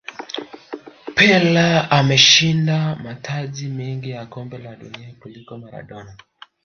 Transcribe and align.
pele 1.15 1.79
ameshinda 1.89 2.95
mataji 2.95 3.67
mengi 3.67 4.09
ya 4.09 4.25
kombe 4.25 4.57
la 4.57 4.75
dunia 4.75 5.15
kuliko 5.19 5.57
maradona 5.57 6.17